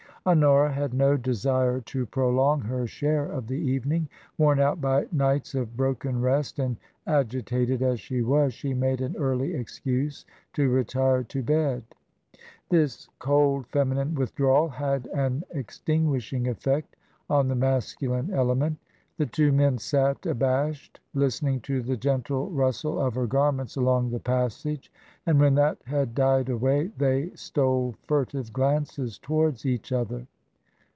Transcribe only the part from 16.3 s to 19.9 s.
effect on the masculine element The two men